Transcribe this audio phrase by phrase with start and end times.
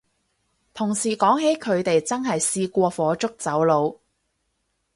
[0.73, 3.97] 同事講起佢哋真係試過火燭走佬